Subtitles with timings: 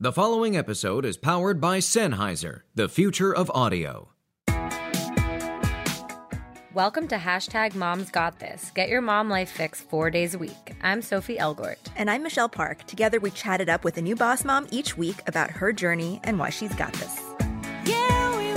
[0.00, 4.10] The following episode is powered by Sennheiser, the future of audio.
[6.72, 8.70] Welcome to hashtag Mom's Got This.
[8.76, 10.76] Get your mom life fix four days a week.
[10.82, 11.78] I'm Sophie Elgort.
[11.96, 12.86] And I'm Michelle Park.
[12.86, 16.38] Together, we chatted up with a new boss mom each week about her journey and
[16.38, 17.20] why she's got this.
[17.84, 18.52] Yeah, we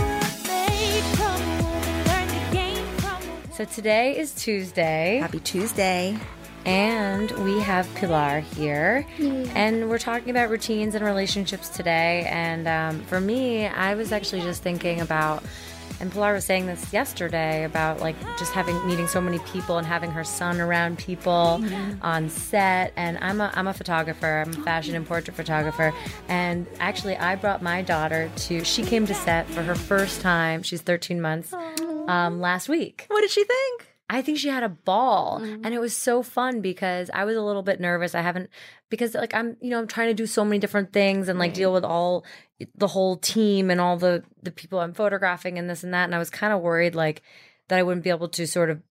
[3.56, 5.18] So today is Tuesday.
[5.20, 6.20] Happy Tuesday.
[6.66, 9.06] And we have Pilar here.
[9.56, 12.26] And we're talking about routines and relationships today.
[12.30, 15.44] And um, for me, I was actually just thinking about,
[16.00, 19.88] and Pilar was saying this yesterday about like just having meeting so many people and
[19.88, 21.64] having her son around people
[22.02, 22.94] on set.
[22.96, 25.94] And I'm a, I'm a photographer, I'm a fashion and portrait photographer.
[26.28, 30.62] And actually, I brought my daughter to, she came to set for her first time.
[30.64, 31.54] She's 13 months
[32.08, 33.06] um, last week.
[33.08, 33.91] What did she think?
[34.12, 35.62] I think she had a ball mm.
[35.64, 38.14] and it was so fun because I was a little bit nervous.
[38.14, 38.50] I haven't
[38.90, 41.54] because like I'm you know I'm trying to do so many different things and like
[41.54, 42.26] deal with all
[42.76, 46.14] the whole team and all the the people I'm photographing and this and that and
[46.14, 47.22] I was kind of worried like
[47.70, 48.82] that I wouldn't be able to sort of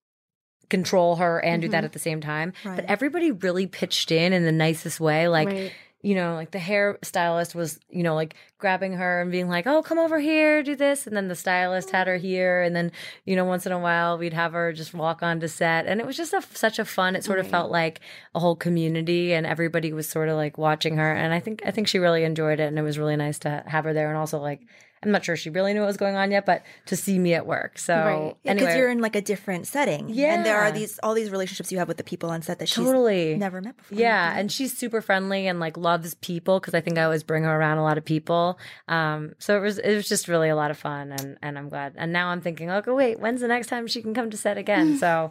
[0.70, 1.84] control her and do that mm-hmm.
[1.84, 2.54] at the same time.
[2.64, 5.72] But everybody really pitched in in the nicest way like Right.
[6.02, 9.82] You know, like the hairstylist was, you know, like grabbing her and being like, "Oh,
[9.82, 12.90] come over here, do this," and then the stylist had her here, and then,
[13.26, 16.06] you know, once in a while we'd have her just walk onto set, and it
[16.06, 17.16] was just a, such a fun.
[17.16, 18.00] It sort of felt like
[18.34, 21.70] a whole community, and everybody was sort of like watching her, and I think I
[21.70, 24.18] think she really enjoyed it, and it was really nice to have her there, and
[24.18, 24.60] also like.
[25.02, 27.32] I'm not sure she really knew what was going on yet, but to see me
[27.32, 27.78] at work.
[27.78, 28.36] So Right.
[28.42, 30.10] Yeah, anyway, you're in like a different setting.
[30.10, 30.34] Yeah.
[30.34, 32.68] And there are these all these relationships you have with the people on set that
[32.68, 33.98] she's totally never met before.
[33.98, 37.44] Yeah, and she's super friendly and like loves people because I think I always bring
[37.44, 38.58] her around a lot of people.
[38.88, 41.70] Um, so it was it was just really a lot of fun, and and I'm
[41.70, 41.94] glad.
[41.96, 44.58] And now I'm thinking, okay, wait, when's the next time she can come to set
[44.58, 44.98] again?
[44.98, 45.30] so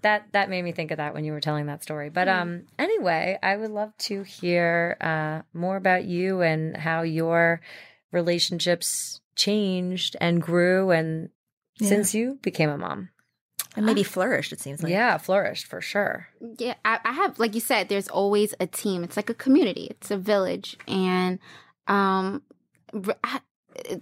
[0.00, 2.08] that that made me think of that when you were telling that story.
[2.08, 7.60] But um, anyway, I would love to hear uh more about you and how your
[8.14, 11.28] relationships changed and grew and
[11.80, 11.88] Yeah.
[11.88, 13.10] since you became a mom.
[13.76, 14.92] And maybe flourished, it seems like.
[14.92, 16.28] yeah, flourished for sure.
[16.58, 19.02] Yeah, I, I have, like you said, there's always a team.
[19.04, 19.88] It's like a community.
[19.90, 21.38] It's a village, and
[21.88, 22.42] um,
[22.94, 23.40] r- I-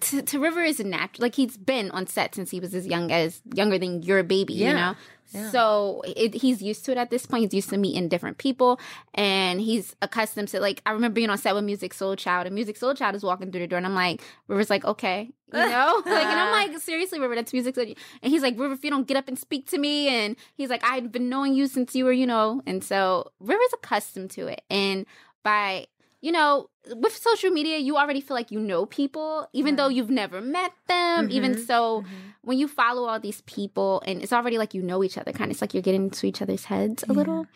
[0.01, 1.23] to, to River is a natural.
[1.23, 4.53] Like he's been on set since he was as young as younger than your baby.
[4.53, 4.95] Yeah, You know.
[5.33, 5.51] Yeah.
[5.51, 7.45] So it, he's used to it at this point.
[7.45, 8.79] He's used to meeting different people,
[9.15, 10.83] and he's accustomed to like.
[10.87, 13.67] I remember being on set with Musiq Soulchild, and Musiq Soulchild is walking through the
[13.67, 16.73] door, and I'm like, River's like, okay, you know, like, and I'm uh-huh.
[16.73, 17.95] like, seriously, River, that's Musiq Soul.
[18.23, 20.71] And he's like, River, if you don't get up and speak to me, and he's
[20.71, 24.47] like, I've been knowing you since you were, you know, and so River's accustomed to
[24.47, 25.07] it, and
[25.43, 25.87] by
[26.23, 30.11] you know, with social media, you already feel like you know people, even though you've
[30.11, 31.29] never met them.
[31.31, 31.67] Even Mhm.
[31.67, 32.05] so,
[32.43, 35.51] when you follow all these people, and it's already like you know each other, kind
[35.51, 37.19] of it's like you're getting into each other's heads a Yeah.
[37.19, 37.47] little.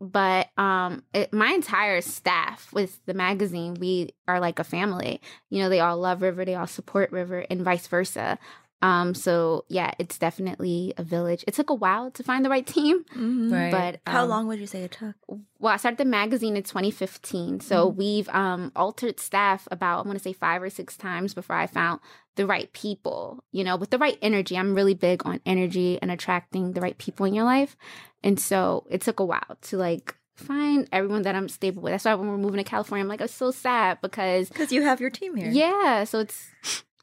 [0.00, 5.20] But um, it, my entire staff with the magazine, we are like a family.
[5.50, 8.38] You know, they all love River, they all support River, and vice versa.
[8.80, 11.44] Um, so yeah, it's definitely a village.
[11.48, 13.50] It took a while to find the right team, Mhm.
[13.52, 13.70] Right.
[14.04, 15.16] but How um, long would you say it took?
[15.58, 17.60] well, I started the magazine in 2015.
[17.60, 17.98] So Mm-hmm.
[17.98, 21.66] we've um, altered staff about, I want to say five or six times before I
[21.66, 22.00] found
[22.36, 24.56] the right people, you know, with the right energy.
[24.56, 27.76] I'm really big on energy and attracting the right people in your life.
[28.22, 31.92] And so it took a while to like find everyone that I'm stable with.
[31.94, 34.82] That's why when we're moving to California, I'm like, it's so sad because, Because you
[34.82, 35.50] have your team here.
[35.50, 36.46] yeah, so it's,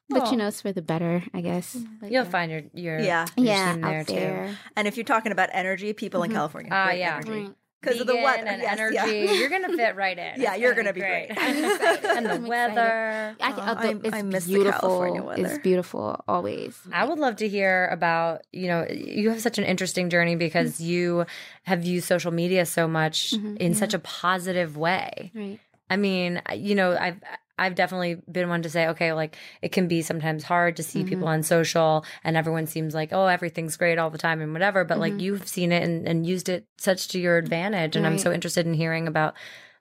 [0.10, 0.32] but Aw.
[0.32, 1.76] you know, it's for the better, I guess.
[2.00, 2.30] But, You'll yeah.
[2.30, 3.26] find your your Yeah.
[3.38, 4.56] your yeah, team out there, too.
[4.76, 6.36] And if you're talking about energy, people in Mhm.
[6.36, 6.70] California.
[6.74, 7.16] Ah, great yeah.
[7.16, 7.32] energy.
[7.32, 7.56] Right.
[7.82, 8.48] Because of the Vegan weather.
[8.48, 8.96] and yes, energy.
[8.96, 9.06] yeah.
[9.34, 10.42] You're gonna fit right in.
[10.42, 11.28] Yeah, It's you're gonna gonna be great.
[11.38, 13.36] I'm and the I'm weather.
[13.40, 14.80] I, Oh, uh, the- it's I miss the beautiful.
[14.90, 15.46] California weather.
[15.46, 16.80] It's beautiful always.
[16.92, 20.82] I would love to hear about, you know, you have such an interesting journey because
[20.82, 21.28] you
[21.64, 23.58] have used social media so much Mhm.
[23.58, 25.32] in such a positive way.
[25.36, 25.60] Right.
[25.88, 27.20] I mean, you know, I've
[27.58, 31.04] I've definitely been one to say, okay, like it can be sometimes hard to see
[31.04, 34.84] people on social and everyone seems like, oh, everything's great all the time and whatever.
[34.84, 35.22] But like Mhm.
[35.22, 37.96] you've seen it and, and used it such to your advantage.
[37.96, 39.36] And I'm so interested in hearing about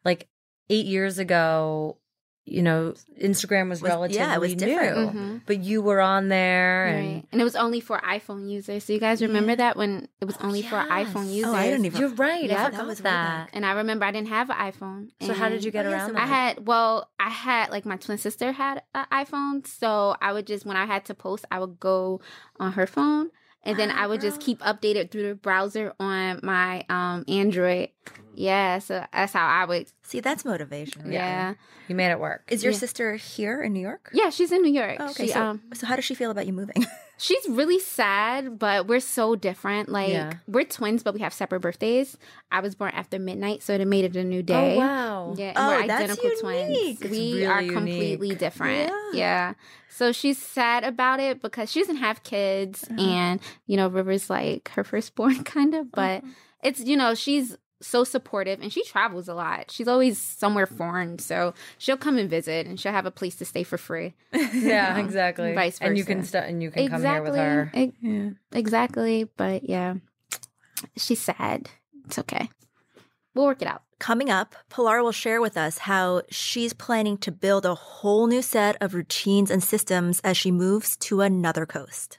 [0.04, 0.28] like
[0.70, 1.98] eight years ago,
[2.46, 5.14] you know, Instagram was, Was- relatively yeah, it was different.
[5.14, 5.20] new.
[5.20, 5.40] Mhm.
[5.46, 7.24] But you were on there and Right.
[7.32, 8.84] And it was only for iPhone users.
[8.84, 11.50] So you guys remember that when it was only for iPhone users?
[11.50, 11.98] Oh, I didn't even.
[12.00, 12.44] you're right.
[12.44, 13.04] Yeah, I that forgot was that.
[13.04, 13.50] back.
[13.54, 15.08] And I remember I didn't have an iPhone.
[15.22, 16.16] So how did you get Oh, yeah, around so?
[16.18, 20.46] I had well, I had like my twin sister had an iPhone, so I would
[20.46, 22.20] just when I had to post, I would go
[22.60, 23.30] on her phone,
[23.62, 27.88] and then Wow, I would just keep updated through the browser on my um Android.
[28.36, 29.86] Yeah, so that's how I would.
[30.02, 31.10] See, that's motivation.
[31.10, 31.54] Yeah,
[31.88, 32.42] You made it work.
[32.50, 32.78] Is your Yeah.
[32.78, 34.10] sister here in New York?
[34.12, 34.30] yeah.
[34.30, 34.96] She's in New York.
[35.00, 35.26] Oh, okay.
[35.26, 36.84] She, so, um, so how does she feel about you moving?
[37.16, 39.88] she's really sad, but we're so different.
[39.88, 40.32] Like Yeah.
[40.46, 42.18] we're twins, but we have separate birthdays.
[42.50, 44.74] I was born after midnight, so it made it a new day.
[44.74, 45.34] Oh wow.
[45.38, 46.40] Yeah, and Oh, we're identical unique.
[46.40, 47.00] twins.
[47.00, 47.74] It's we really are unique.
[47.74, 48.90] completely different.
[48.90, 49.10] Yeah.
[49.14, 49.54] Yeah.
[49.88, 53.00] So she's sad about it because she doesn't have kids, Uh-huh.
[53.00, 55.90] and you know, River's like her firstborn, kind of.
[55.92, 56.32] But Uh-huh.
[56.64, 59.70] it's you know, she's so supportive, and she travels a lot.
[59.70, 60.76] She's always somewhere mm.
[60.76, 64.14] foreign, so she'll come and visit, and she'll have a place to stay for free.
[64.54, 65.52] Yeah, exactly.
[65.54, 66.30] Vice And you can versa.
[66.30, 67.70] st- and you can come here with her.
[67.74, 68.30] Ex- yeah.
[68.52, 69.24] Exactly.
[69.36, 69.94] But yeah,
[70.96, 71.68] she's sad.
[72.06, 72.48] It's okay.
[73.34, 73.82] We'll work it out.
[73.98, 78.42] Coming up, Pilar will share with us how she's planning to build a whole new
[78.42, 82.18] set of routines and systems as she moves to another coast.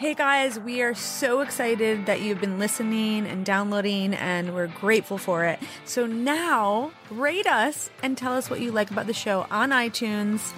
[0.00, 5.18] Hey guys, we are so excited that you've been listening and downloading, and we're grateful
[5.18, 5.60] for it.
[5.84, 10.54] So now, rate us and tell us what you like about the show on iTunes.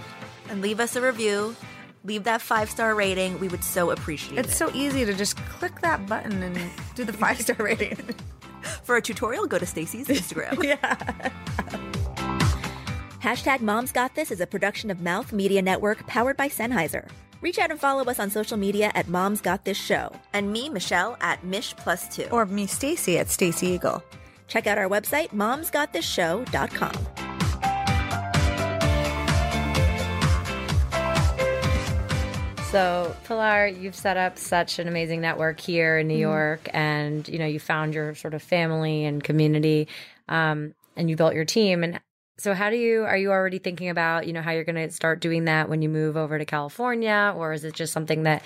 [0.48, 1.56] And leave us a review.
[2.04, 3.40] Leave that five star rating.
[3.40, 4.46] We would so appreciate it.
[4.46, 6.56] It's so easy to just click that button and
[6.94, 7.96] do the five star rating.
[8.84, 10.62] For a tutorial, go to Stacy's Instagram.
[10.62, 10.94] yeah.
[13.20, 17.08] Hashtag Moms Got This is a production of Mouth Media Network powered by Sennheiser.
[17.42, 20.12] Reach out and follow us on social media at Moms Got This Show.
[20.32, 22.28] And me, Michelle, at Mish Plus Two.
[22.30, 24.00] Or me, Stacy, at Stacy Igel.
[24.46, 26.92] check out our website, momsgotthisshow.com.
[32.70, 37.38] So, Pilar, you've set up such an amazing network here in New York, and you
[37.38, 39.88] know you found your sort of family and community,
[40.28, 41.84] um, and you built your team.
[41.84, 42.00] And
[42.42, 44.90] so, how do you are you already thinking about you know how you're going to
[44.90, 48.42] start doing that when you move over to California, or is it just something that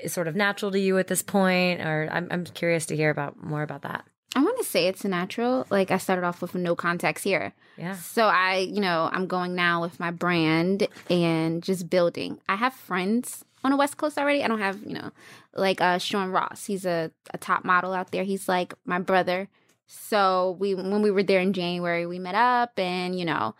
[0.00, 1.80] is sort of natural to you at this point?
[1.80, 4.04] Or I'm I'm curious to hear about more about that.
[4.34, 5.64] I want to say it's natural.
[5.70, 7.52] Like I started off with no contacts here.
[7.78, 7.94] Yeah.
[7.94, 12.40] So I, you know, I'm going now with my brand and just building.
[12.48, 14.42] I have friends on the West Coast already.
[14.42, 15.12] I don't have, you know,
[15.54, 16.66] like uh Sean Ross.
[16.66, 18.24] He's a, a top model out there.
[18.24, 19.48] He's like my brother.
[19.86, 23.54] So we when we were there in January, we met up and, you know,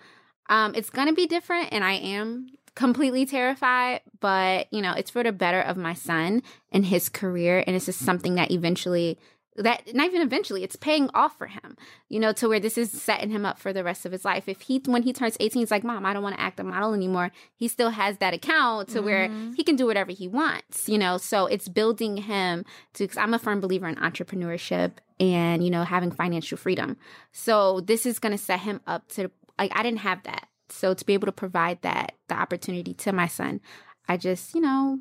[0.48, 5.22] um it's gonna be different and I am completely terrified, but you know, it's for
[5.22, 7.64] the better of my son and his career.
[7.66, 9.18] And it's just something that eventually
[9.58, 11.76] that not even eventually it's paying off for him
[12.08, 14.48] you know to where this is setting him up for the rest of his life.
[14.48, 16.64] If he when he turns 18 he's like mom i don't want to act a
[16.64, 17.30] model anymore.
[17.54, 19.52] He still has that account to where mm-hmm.
[19.52, 21.16] he can do whatever he wants you know?
[21.18, 22.64] So it's building him
[22.94, 26.96] to because i'm a firm believer in entrepreneurship and you know having financial freedom.
[27.32, 30.48] So this is going to set him up to like i didn't have that.
[30.68, 33.60] So to be able to provide that the opportunity to my son
[34.08, 35.00] i just you know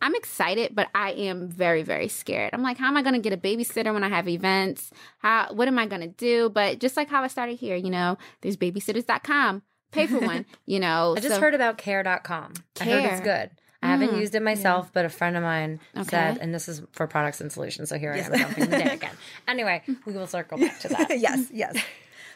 [0.00, 2.50] I'm excited, but I am very, very scared.
[2.52, 4.90] I'm like, how am I going to get a babysitter when I have events?
[5.18, 6.48] How, what am I going to do?
[6.50, 9.62] But just like how I started here, you know, there's babysitters.com,
[9.92, 11.14] pay for one, you know.
[11.16, 12.54] I just so- heard about care.com.
[12.80, 13.50] I heard it's good.
[13.80, 14.18] I haven't Mm.
[14.20, 16.08] used it myself, but a friend of mine Okay.
[16.08, 17.88] said, and this is for products and solutions.
[17.88, 19.14] So here I am jumping the day again.
[19.46, 21.10] Anyway, we will circle back to that.
[21.20, 21.76] yes, yes.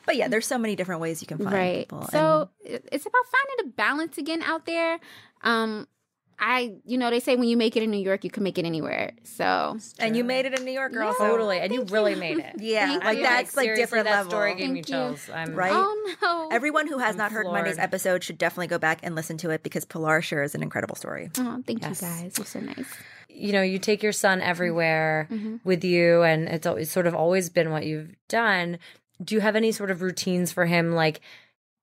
[0.06, 1.78] But yeah, there's so many different ways you can find right.
[1.80, 2.06] people.
[2.12, 5.00] So it- it's about finding a balance again out there.
[5.42, 5.88] Um,
[6.44, 8.58] I, you know, they say when you make it in New York, you can make
[8.58, 9.12] it anywhere.
[9.22, 11.14] So and, and you made it in New York, girl.
[11.16, 11.60] so- Totally.
[11.60, 12.54] And you really made it.
[12.60, 13.22] Yeah, Thank like you.
[13.22, 14.30] that's like seriously, different that level.
[14.30, 15.32] story gave me Thank you.
[15.34, 15.70] I'm Right?
[15.72, 19.14] oh no, Everyone who has I'm not heard Monday's episode should definitely go back and
[19.14, 21.30] listen to it because Pilar sure is an incredible story.
[21.38, 22.02] Oh, thank Yes.
[22.02, 22.34] you guys.
[22.36, 22.86] You're so nice.
[23.28, 25.60] you know, you take your son everywhere Mhm.
[25.64, 28.78] with you, and it's always sort of always been what you've done.
[29.22, 30.92] Do you have any sort of routines for him?
[30.92, 31.20] Like,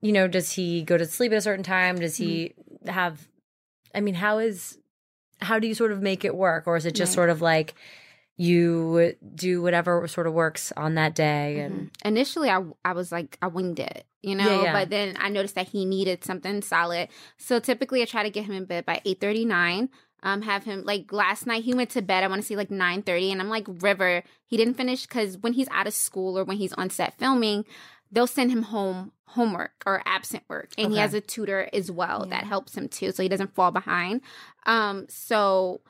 [0.02, 1.98] you know, does he go to sleep at a certain time?
[1.98, 2.54] Does he
[2.88, 3.29] have?
[3.96, 4.78] I mean, how is
[5.42, 7.16] how do you sort of make it work, or is it just Right.
[7.16, 7.76] sort of like
[8.38, 11.60] you do whatever sort of works on that day?
[11.60, 12.06] And Mhm.
[12.06, 14.74] initially I I was like I winged it, you know, Yeah, yeah.
[14.74, 17.10] but then I noticed that he needed something solid.
[17.38, 19.90] So typically I try to get him in bed by 8:39.
[20.22, 22.72] Um have him like last night he went to bed I want to say like
[22.72, 26.44] 9:30 and I'm like River, he didn't finish cuz when he's out of school or
[26.44, 27.66] when he's on set filming,
[28.12, 32.26] they'll send him home homework or absent work and he has a tutor as well
[32.26, 34.22] that helps him too so he doesn't fall behind.
[34.66, 35.82] Um so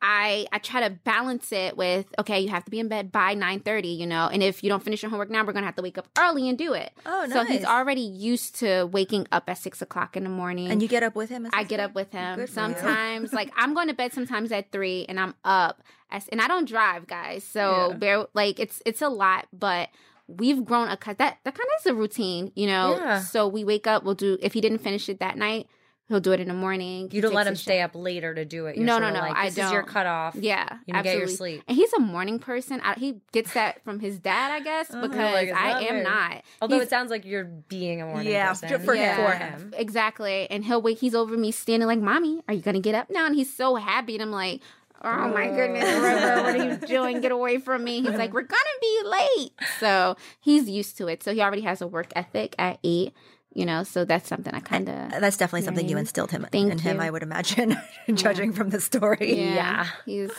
[0.00, 3.34] I I try to balance it with okay, you have to be in bed by
[3.34, 5.74] nine thirty, you know, and if you don't finish your homework now, we're gonna have
[5.76, 6.92] to wake up early and do it.
[7.04, 7.32] Oh, nice.
[7.32, 10.70] So he's already used to waking up at six o'clock in the morning.
[10.70, 11.48] And you get up with him?
[11.52, 13.32] I get up with him Good sometimes.
[13.32, 15.82] like I'm going to bed sometimes at three, and I'm up.
[16.10, 17.42] As, and I don't drive, guys.
[17.42, 17.96] So Yeah.
[17.96, 19.88] bear like it's it's a lot, but
[20.28, 22.96] we've grown a cut that that kind of is a routine, you know.
[22.96, 23.20] Yeah.
[23.20, 25.66] So we wake up, we'll do if he didn't finish it that night.
[26.10, 27.10] He'll do it in the morning.
[27.12, 28.76] You don't let him stay up later to do it.
[28.76, 29.20] You're no, no, no.
[29.20, 29.66] Like, I this don't.
[29.66, 30.36] is your cutoff.
[30.36, 31.62] Yeah, You get your sleep.
[31.68, 32.80] And he's a morning person.
[32.82, 36.04] I, he gets that from his dad, I guess, uh-huh, because Like, I am weird?
[36.04, 36.42] not.
[36.62, 38.80] Although He's- it sounds like you're being a morning Yeah, person.
[38.86, 39.02] for him.
[39.02, 39.74] Yeah, For him.
[39.76, 40.50] Exactly.
[40.50, 40.96] And he'll wait.
[40.98, 43.26] He's over me standing like, Mommy, are you going to get up now?
[43.26, 44.14] And he's so happy.
[44.14, 44.62] And I'm like,
[45.02, 47.20] Oh my goodness, River, what are you doing?
[47.20, 48.00] Get away from me.
[48.02, 49.50] He's like, We're going to be late.
[49.78, 51.22] So he's used to it.
[51.22, 53.12] So he already has a work ethic at eight,
[53.54, 55.12] you know, so that's something I kind of.
[55.12, 57.00] Uh, that's definitely something you instilled him Thank in him.
[57.00, 57.76] I would imagine,
[58.14, 59.34] judging from the story.
[59.54, 59.86] Yeah.
[60.04, 60.30] He's.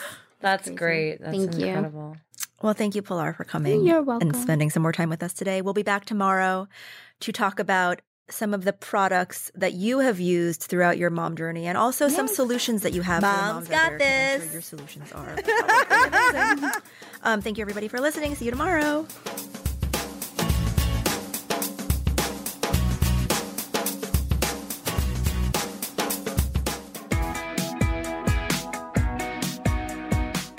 [0.42, 0.76] That's crazy.
[0.78, 1.22] great.
[1.22, 2.16] That's Thank you.
[2.62, 4.30] Well, thank you, Pilar, for coming You're welcome.
[4.30, 5.62] and spending some more time with us today.
[5.62, 6.68] We'll be back tomorrow
[7.22, 8.02] to talk about
[8.32, 12.28] some of the products that you have used throughout your mom journey and also some
[12.28, 14.72] solutions that you have for Mom's moms got out there, 'cause I'm this.
[14.72, 16.72] sure your solutions are
[17.24, 18.36] um, thank you, everybody, for listening.
[18.36, 19.06] See you tomorrow.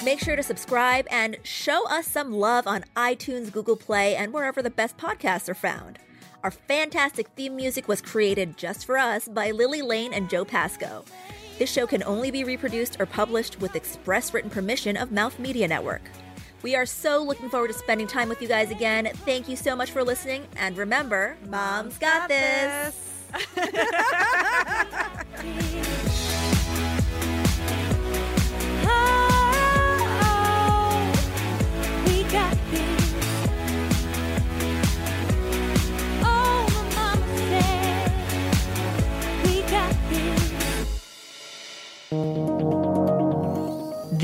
[0.02, 4.62] Make sure to subscribe and show us some love on iTunes, Google Play, and wherever
[4.62, 5.98] the best podcasts are found.
[6.42, 11.04] Our fantastic theme music was created just for us by Lily Lane and Joe Pasco.
[11.58, 15.68] This show can only be reproduced or published with express written permission of Mouth Media
[15.68, 16.00] Network.
[16.62, 19.10] We are so looking forward to spending time with you guys again.
[19.26, 20.46] Thank you so much for listening.
[20.56, 22.96] And remember, Mom's got this.
[25.44, 26.00] We